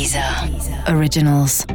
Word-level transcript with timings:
Deezer 0.00 0.24
Originals. 0.96 1.66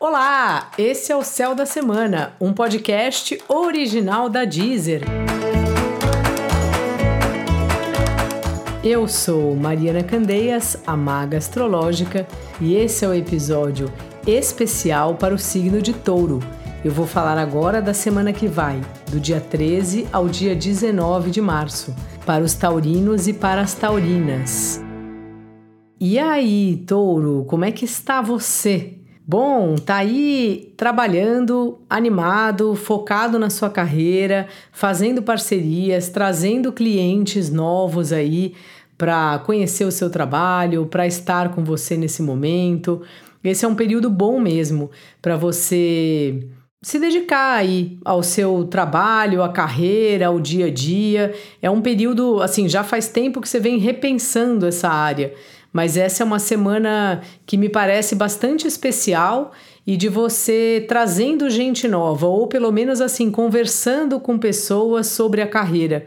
Olá, 0.00 0.70
esse 0.78 1.12
é 1.12 1.16
o 1.16 1.22
Céu 1.22 1.54
da 1.54 1.66
Semana, 1.66 2.32
um 2.40 2.54
podcast 2.54 3.38
original 3.46 4.30
da 4.30 4.46
Deezer. 4.46 5.02
Eu 8.82 9.06
sou 9.06 9.54
Mariana 9.54 10.02
Candeias, 10.02 10.78
a 10.86 10.96
maga 10.96 11.36
astrológica, 11.36 12.26
e 12.58 12.74
esse 12.74 13.04
é 13.04 13.08
o 13.08 13.12
episódio 13.12 13.92
especial 14.26 15.16
para 15.16 15.34
o 15.34 15.38
signo 15.38 15.82
de 15.82 15.92
Touro. 15.92 16.40
Eu 16.82 16.90
vou 16.90 17.06
falar 17.06 17.36
agora 17.36 17.82
da 17.82 17.92
semana 17.92 18.32
que 18.32 18.48
vai, 18.48 18.80
do 19.10 19.20
dia 19.20 19.42
13 19.42 20.08
ao 20.10 20.26
dia 20.26 20.56
19 20.56 21.30
de 21.30 21.42
março, 21.42 21.94
para 22.24 22.42
os 22.42 22.54
taurinos 22.54 23.28
e 23.28 23.34
para 23.34 23.60
as 23.60 23.74
taurinas. 23.74 24.81
E 26.04 26.18
aí, 26.18 26.82
Touro, 26.84 27.44
como 27.46 27.64
é 27.64 27.70
que 27.70 27.84
está 27.84 28.20
você? 28.20 28.94
Bom, 29.24 29.76
tá 29.76 29.98
aí 29.98 30.74
trabalhando, 30.76 31.78
animado, 31.88 32.74
focado 32.74 33.38
na 33.38 33.48
sua 33.48 33.70
carreira, 33.70 34.48
fazendo 34.72 35.22
parcerias, 35.22 36.08
trazendo 36.08 36.72
clientes 36.72 37.52
novos 37.52 38.12
aí 38.12 38.52
para 38.98 39.38
conhecer 39.46 39.84
o 39.84 39.92
seu 39.92 40.10
trabalho, 40.10 40.86
para 40.86 41.06
estar 41.06 41.54
com 41.54 41.62
você 41.62 41.96
nesse 41.96 42.20
momento. 42.20 43.02
Esse 43.44 43.64
é 43.64 43.68
um 43.68 43.76
período 43.76 44.10
bom 44.10 44.40
mesmo 44.40 44.90
para 45.22 45.36
você 45.36 46.48
se 46.82 46.98
dedicar 46.98 47.54
aí 47.54 47.96
ao 48.04 48.24
seu 48.24 48.64
trabalho, 48.64 49.40
à 49.40 49.48
carreira, 49.50 50.26
ao 50.26 50.40
dia 50.40 50.66
a 50.66 50.70
dia. 50.70 51.32
É 51.62 51.70
um 51.70 51.80
período, 51.80 52.42
assim, 52.42 52.68
já 52.68 52.82
faz 52.82 53.06
tempo 53.06 53.40
que 53.40 53.48
você 53.48 53.60
vem 53.60 53.78
repensando 53.78 54.66
essa 54.66 54.88
área 54.88 55.32
mas 55.72 55.96
essa 55.96 56.22
é 56.22 56.26
uma 56.26 56.38
semana 56.38 57.22
que 57.46 57.56
me 57.56 57.68
parece 57.68 58.14
bastante 58.14 58.66
especial 58.66 59.52
e 59.86 59.96
de 59.96 60.08
você 60.08 60.84
trazendo 60.86 61.48
gente 61.48 61.88
nova, 61.88 62.26
ou 62.26 62.46
pelo 62.46 62.70
menos 62.70 63.00
assim, 63.00 63.30
conversando 63.30 64.20
com 64.20 64.38
pessoas 64.38 65.06
sobre 65.06 65.40
a 65.40 65.46
carreira. 65.46 66.06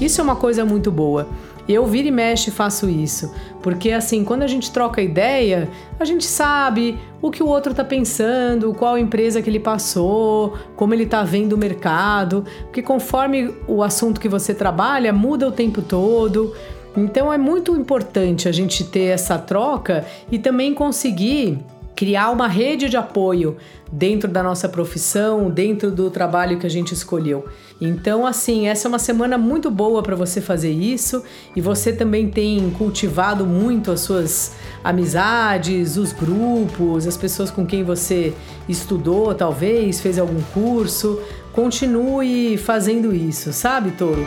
Isso 0.00 0.20
é 0.20 0.24
uma 0.24 0.36
coisa 0.36 0.64
muito 0.64 0.90
boa. 0.90 1.28
Eu 1.68 1.84
viro 1.86 2.08
e 2.08 2.10
mexe 2.10 2.50
faço 2.50 2.88
isso, 2.88 3.32
porque 3.62 3.90
assim, 3.90 4.24
quando 4.24 4.42
a 4.42 4.46
gente 4.46 4.70
troca 4.70 5.02
ideia, 5.02 5.68
a 5.98 6.04
gente 6.04 6.24
sabe 6.24 6.98
o 7.20 7.30
que 7.30 7.42
o 7.42 7.46
outro 7.46 7.74
tá 7.74 7.84
pensando, 7.84 8.72
qual 8.72 8.96
empresa 8.96 9.42
que 9.42 9.50
ele 9.50 9.58
passou, 9.58 10.56
como 10.76 10.94
ele 10.94 11.06
tá 11.06 11.24
vendo 11.24 11.54
o 11.54 11.58
mercado, 11.58 12.44
porque 12.62 12.82
conforme 12.82 13.52
o 13.66 13.82
assunto 13.82 14.20
que 14.20 14.28
você 14.28 14.54
trabalha 14.54 15.12
muda 15.12 15.48
o 15.48 15.52
tempo 15.52 15.82
todo. 15.82 16.54
Então 16.96 17.32
é 17.32 17.36
muito 17.36 17.76
importante 17.76 18.48
a 18.48 18.52
gente 18.52 18.82
ter 18.84 19.06
essa 19.06 19.36
troca 19.36 20.06
e 20.30 20.38
também 20.38 20.72
conseguir 20.72 21.58
criar 21.96 22.30
uma 22.30 22.46
rede 22.46 22.90
de 22.90 22.96
apoio 22.96 23.56
dentro 23.90 24.28
da 24.28 24.42
nossa 24.42 24.68
profissão, 24.68 25.48
dentro 25.48 25.90
do 25.90 26.10
trabalho 26.10 26.58
que 26.58 26.66
a 26.66 26.70
gente 26.70 26.92
escolheu. 26.92 27.46
Então, 27.80 28.26
assim, 28.26 28.68
essa 28.68 28.86
é 28.86 28.88
uma 28.88 28.98
semana 28.98 29.38
muito 29.38 29.70
boa 29.70 30.02
para 30.02 30.14
você 30.14 30.40
fazer 30.40 30.70
isso 30.70 31.22
e 31.54 31.60
você 31.60 31.92
também 31.92 32.28
tem 32.28 32.70
cultivado 32.70 33.46
muito 33.46 33.90
as 33.90 34.00
suas 34.00 34.52
amizades, 34.84 35.96
os 35.96 36.12
grupos, 36.12 37.06
as 37.06 37.16
pessoas 37.16 37.50
com 37.50 37.64
quem 37.64 37.82
você 37.82 38.34
estudou, 38.68 39.34
talvez, 39.34 40.00
fez 40.00 40.18
algum 40.18 40.40
curso. 40.52 41.20
Continue 41.52 42.58
fazendo 42.58 43.14
isso, 43.14 43.52
sabe, 43.52 43.92
Touro? 43.92 44.22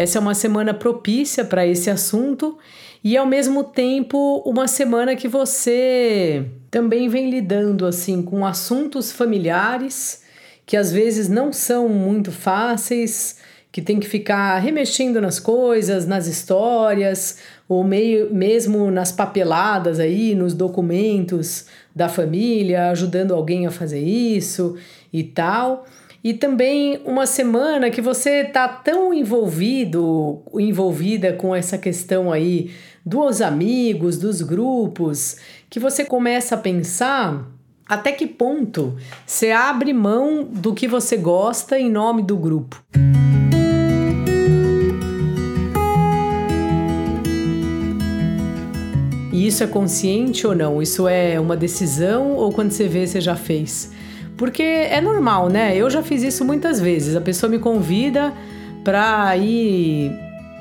Essa 0.00 0.16
é 0.16 0.20
uma 0.22 0.34
semana 0.34 0.72
propícia 0.72 1.44
para 1.44 1.66
esse 1.66 1.90
assunto 1.90 2.56
e 3.04 3.18
ao 3.18 3.26
mesmo 3.26 3.62
tempo 3.62 4.42
uma 4.46 4.66
semana 4.66 5.14
que 5.14 5.28
você 5.28 6.46
também 6.70 7.06
vem 7.06 7.28
lidando 7.28 7.84
assim 7.84 8.22
com 8.22 8.46
assuntos 8.46 9.12
familiares 9.12 10.22
que 10.64 10.74
às 10.74 10.90
vezes 10.90 11.28
não 11.28 11.52
são 11.52 11.86
muito 11.86 12.32
fáceis, 12.32 13.36
que 13.70 13.82
tem 13.82 14.00
que 14.00 14.08
ficar 14.08 14.56
remexendo 14.56 15.20
nas 15.20 15.38
coisas, 15.38 16.06
nas 16.06 16.26
histórias, 16.26 17.36
ou 17.68 17.84
meio, 17.84 18.32
mesmo 18.32 18.90
nas 18.90 19.12
papeladas 19.12 20.00
aí, 20.00 20.34
nos 20.34 20.54
documentos 20.54 21.66
da 21.94 22.08
família, 22.08 22.88
ajudando 22.88 23.34
alguém 23.34 23.66
a 23.66 23.70
fazer 23.70 24.00
isso 24.00 24.78
e 25.12 25.22
tal. 25.22 25.84
E 26.22 26.34
também 26.34 27.00
uma 27.06 27.24
semana 27.24 27.90
que 27.90 28.02
você 28.02 28.44
tá 28.44 28.68
tão 28.68 29.12
envolvido, 29.14 30.42
envolvida 30.54 31.32
com 31.32 31.54
essa 31.54 31.78
questão 31.78 32.30
aí 32.30 32.70
dos 33.04 33.40
amigos, 33.40 34.18
dos 34.18 34.42
grupos, 34.42 35.38
que 35.70 35.80
você 35.80 36.04
começa 36.04 36.54
a 36.56 36.58
pensar 36.58 37.48
até 37.88 38.12
que 38.12 38.26
ponto 38.26 38.96
você 39.26 39.50
abre 39.50 39.94
mão 39.94 40.44
do 40.44 40.74
que 40.74 40.86
você 40.86 41.16
gosta 41.16 41.78
em 41.78 41.90
nome 41.90 42.22
do 42.22 42.36
grupo. 42.36 42.84
E 49.32 49.46
isso 49.46 49.64
é 49.64 49.66
consciente 49.66 50.46
ou 50.46 50.54
não? 50.54 50.82
Isso 50.82 51.08
é 51.08 51.40
uma 51.40 51.56
decisão 51.56 52.32
ou 52.32 52.52
quando 52.52 52.72
você 52.72 52.86
vê, 52.86 53.06
você 53.06 53.22
já 53.22 53.34
fez? 53.34 53.90
Porque 54.40 54.62
é 54.62 55.02
normal, 55.02 55.50
né? 55.50 55.76
Eu 55.76 55.90
já 55.90 56.02
fiz 56.02 56.22
isso 56.22 56.46
muitas 56.46 56.80
vezes. 56.80 57.14
A 57.14 57.20
pessoa 57.20 57.50
me 57.50 57.58
convida 57.58 58.32
para 58.82 59.36
ir 59.36 60.10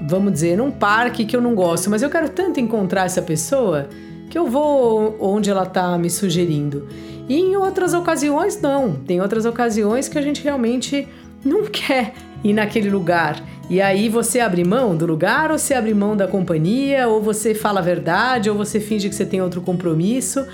vamos 0.02 0.34
dizer, 0.34 0.58
num 0.58 0.70
parque 0.70 1.24
que 1.24 1.34
eu 1.34 1.42
não 1.42 1.56
gosto, 1.56 1.90
mas 1.90 2.02
eu 2.02 2.10
quero 2.10 2.28
tanto 2.28 2.60
encontrar 2.60 3.06
essa 3.06 3.22
pessoa 3.22 3.88
que 4.30 4.38
eu 4.38 4.48
vou 4.48 5.16
onde 5.18 5.50
ela 5.50 5.64
está 5.64 5.98
me 5.98 6.10
sugerindo. 6.10 6.90
E 7.30 7.38
em 7.40 7.56
outras 7.56 7.94
ocasiões, 7.94 8.60
não. 8.60 8.96
Tem 8.96 9.22
outras 9.22 9.46
ocasiões 9.46 10.10
que 10.10 10.18
a 10.18 10.22
gente 10.22 10.44
realmente 10.44 11.08
não 11.44 11.64
quer 11.72 12.14
ir 12.44 12.52
naquele 12.52 12.90
lugar. 12.90 13.42
E 13.70 13.80
aí 13.82 14.10
você 14.10 14.42
abre 14.42 14.66
mão 14.66 14.94
do 14.94 15.06
lugar, 15.06 15.52
ou 15.52 15.58
você 15.58 15.74
abre 15.74 15.94
mão 15.94 16.18
da 16.18 16.28
companhia, 16.28 17.08
ou 17.08 17.22
você 17.22 17.56
fala 17.56 17.80
a 17.80 17.84
verdade, 17.84 18.50
ou 18.50 18.58
você 18.58 18.82
finge 18.82 19.08
que 19.08 19.16
você 19.16 19.26
tem 19.26 19.42
outro 19.42 19.62
compromisso. 19.62 20.46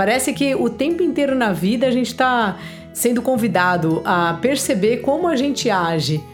Parece 0.00 0.32
que 0.32 0.54
o 0.54 0.70
tempo 0.70 1.02
inteiro 1.02 1.34
na 1.34 1.52
vida 1.52 1.86
a 1.86 1.90
gente 1.90 2.06
está 2.06 2.56
sendo 2.90 3.20
convidado 3.20 4.00
a 4.02 4.32
perceber 4.40 5.02
como 5.02 5.28
a 5.28 5.36
gente 5.36 5.68
age 5.68 6.24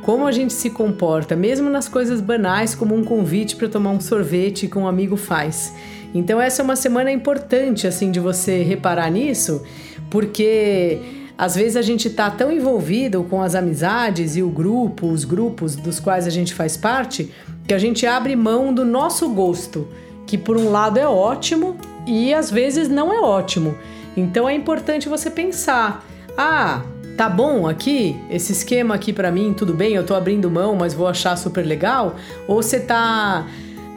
como 0.00 0.26
a 0.26 0.32
gente 0.32 0.54
se 0.54 0.70
comporta, 0.70 1.36
mesmo 1.36 1.68
nas 1.68 1.88
coisas 1.88 2.22
banais, 2.22 2.74
como 2.74 2.94
um 2.94 3.04
convite 3.04 3.54
para 3.54 3.68
tomar 3.68 3.90
um 3.90 4.00
sorvete 4.00 4.66
que 4.66 4.78
um 4.78 4.86
amigo 4.86 5.14
faz. 5.14 5.74
Então 6.14 6.40
essa 6.40 6.62
é 6.62 6.64
uma 6.64 6.74
semana 6.74 7.12
importante 7.12 7.86
assim 7.86 8.10
de 8.10 8.18
você 8.18 8.62
reparar 8.62 9.10
nisso, 9.10 9.62
porque 10.08 10.98
às 11.36 11.54
vezes 11.54 11.76
a 11.76 11.82
gente 11.82 12.08
está 12.08 12.30
tão 12.30 12.50
envolvido 12.50 13.24
com 13.24 13.42
as 13.42 13.54
amizades 13.54 14.36
e 14.36 14.42
o 14.42 14.48
grupo, 14.48 15.06
os 15.06 15.26
grupos 15.26 15.76
dos 15.76 16.00
quais 16.00 16.26
a 16.26 16.30
gente 16.30 16.54
faz 16.54 16.78
parte, 16.78 17.30
que 17.68 17.74
a 17.74 17.78
gente 17.78 18.06
abre 18.06 18.34
mão 18.34 18.72
do 18.72 18.86
nosso 18.86 19.28
gosto, 19.28 19.86
que 20.26 20.38
por 20.38 20.56
um 20.56 20.70
lado 20.70 20.98
é 20.98 21.06
ótimo 21.06 21.76
e 22.06 22.32
às 22.32 22.50
vezes 22.50 22.88
não 22.88 23.12
é 23.12 23.20
ótimo. 23.20 23.76
Então 24.16 24.48
é 24.48 24.54
importante 24.54 25.08
você 25.08 25.30
pensar: 25.30 26.04
ah, 26.36 26.82
tá 27.16 27.28
bom 27.28 27.66
aqui? 27.68 28.16
Esse 28.30 28.52
esquema 28.52 28.94
aqui 28.94 29.12
para 29.12 29.30
mim, 29.30 29.52
tudo 29.52 29.74
bem, 29.74 29.94
eu 29.94 30.04
tô 30.04 30.14
abrindo 30.14 30.50
mão, 30.50 30.74
mas 30.74 30.94
vou 30.94 31.06
achar 31.06 31.36
super 31.36 31.64
legal? 31.64 32.16
Ou 32.46 32.62
você 32.62 32.80
tá 32.80 33.46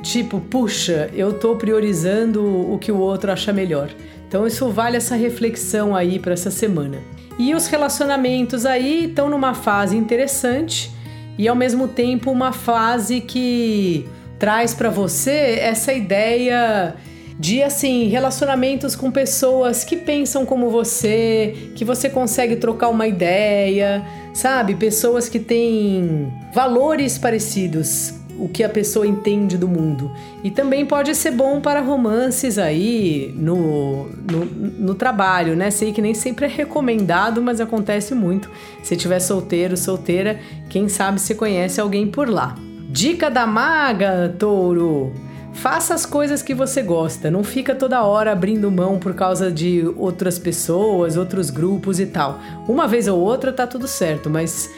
tipo, 0.01 0.39
puxa, 0.39 1.09
eu 1.13 1.33
tô 1.33 1.55
priorizando 1.55 2.43
o 2.45 2.77
que 2.77 2.91
o 2.91 2.97
outro 2.97 3.31
acha 3.31 3.51
melhor? 3.51 3.89
Então 4.27 4.45
isso 4.45 4.69
vale 4.69 4.97
essa 4.97 5.15
reflexão 5.15 5.95
aí 5.95 6.19
para 6.19 6.33
essa 6.33 6.51
semana. 6.51 6.99
E 7.37 7.53
os 7.53 7.67
relacionamentos 7.67 8.65
aí 8.65 9.05
estão 9.05 9.29
numa 9.29 9.53
fase 9.53 9.97
interessante 9.97 10.91
e 11.37 11.47
ao 11.47 11.55
mesmo 11.55 11.87
tempo 11.87 12.31
uma 12.31 12.53
fase 12.53 13.19
que 13.19 14.07
traz 14.39 14.73
para 14.73 14.89
você 14.89 15.57
essa 15.59 15.91
ideia 15.91 16.95
de 17.39 17.61
assim, 17.61 18.07
relacionamentos 18.07 18.95
com 18.95 19.11
pessoas 19.11 19.83
que 19.83 19.97
pensam 19.97 20.45
como 20.45 20.69
você, 20.69 21.71
que 21.75 21.83
você 21.83 22.09
consegue 22.09 22.55
trocar 22.55 22.89
uma 22.89 23.07
ideia, 23.07 24.05
sabe? 24.33 24.75
Pessoas 24.75 25.27
que 25.27 25.39
têm 25.39 26.31
valores 26.53 27.17
parecidos, 27.17 28.13
o 28.39 28.47
que 28.47 28.63
a 28.63 28.69
pessoa 28.69 29.05
entende 29.05 29.57
do 29.57 29.67
mundo. 29.67 30.11
E 30.43 30.51
também 30.51 30.85
pode 30.85 31.13
ser 31.13 31.31
bom 31.31 31.59
para 31.59 31.81
romances 31.81 32.57
aí 32.57 33.33
no, 33.35 34.07
no, 34.09 34.45
no, 34.45 34.95
trabalho, 34.95 35.55
né? 35.55 35.69
Sei 35.71 35.91
que 35.91 36.01
nem 36.01 36.13
sempre 36.13 36.45
é 36.45 36.49
recomendado, 36.49 37.41
mas 37.41 37.59
acontece 37.59 38.15
muito. 38.15 38.49
Se 38.81 38.95
tiver 38.95 39.19
solteiro, 39.19 39.75
solteira, 39.75 40.39
quem 40.69 40.87
sabe 40.87 41.19
você 41.19 41.35
conhece 41.35 41.81
alguém 41.81 42.07
por 42.07 42.29
lá. 42.29 42.55
Dica 42.89 43.29
da 43.29 43.45
maga, 43.45 44.33
touro! 44.39 45.24
Faça 45.55 45.93
as 45.93 46.05
coisas 46.05 46.41
que 46.41 46.53
você 46.53 46.81
gosta, 46.81 47.31
não 47.31 47.43
fica 47.43 47.73
toda 47.73 48.03
hora 48.03 48.31
abrindo 48.31 48.69
mão 48.69 48.99
por 48.99 49.13
causa 49.13 49.49
de 49.49 49.83
outras 49.97 50.37
pessoas, 50.37 51.17
outros 51.17 51.49
grupos 51.49 51.99
e 51.99 52.05
tal. 52.05 52.39
Uma 52.67 52.87
vez 52.87 53.07
ou 53.07 53.19
outra 53.19 53.53
tá 53.53 53.65
tudo 53.65 53.87
certo, 53.87 54.29
mas 54.29 54.69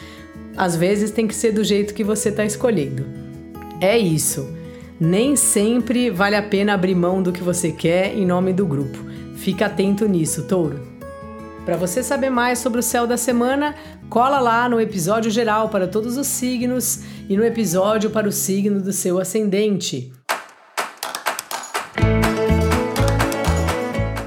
às 0.55 0.75
vezes 0.75 1.11
tem 1.11 1.27
que 1.27 1.35
ser 1.35 1.51
do 1.51 1.63
jeito 1.63 1.93
que 1.93 2.03
você 2.03 2.31
tá 2.31 2.45
escolhendo. 2.45 3.05
É 3.81 3.97
isso. 3.97 4.47
Nem 4.99 5.35
sempre 5.35 6.09
vale 6.09 6.35
a 6.35 6.43
pena 6.43 6.73
abrir 6.73 6.95
mão 6.95 7.21
do 7.21 7.31
que 7.31 7.43
você 7.43 7.71
quer 7.71 8.15
em 8.15 8.25
nome 8.25 8.53
do 8.53 8.65
grupo. 8.65 8.97
Fica 9.35 9.65
atento 9.65 10.07
nisso, 10.07 10.43
touro. 10.43 10.79
Para 11.65 11.75
você 11.75 12.01
saber 12.01 12.29
mais 12.29 12.59
sobre 12.59 12.79
o 12.79 12.83
céu 12.83 13.05
da 13.05 13.17
semana, 13.17 13.75
cola 14.09 14.39
lá 14.39 14.69
no 14.69 14.79
episódio 14.79 15.29
geral 15.29 15.69
para 15.69 15.87
todos 15.87 16.17
os 16.17 16.27
signos 16.27 17.01
e 17.27 17.35
no 17.35 17.43
episódio 17.43 18.09
para 18.09 18.27
o 18.27 18.31
signo 18.31 18.79
do 18.79 18.93
seu 18.93 19.19
ascendente. 19.19 20.16